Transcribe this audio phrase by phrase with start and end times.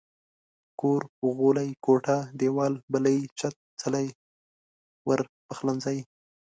[0.79, 1.01] کور،
[1.37, 4.07] غولی، کوټه، ديوال، بلۍ، چت، څلی،
[5.07, 5.99] ور، پخلنځي